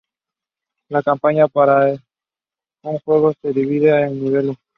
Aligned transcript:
La 0.89 1.03
campaña 1.03 1.47
para 1.47 1.93
un 2.81 2.97
jugador 3.05 3.35
se 3.39 3.53
divide 3.53 4.03
en 4.05 4.23
niveles. 4.23 4.57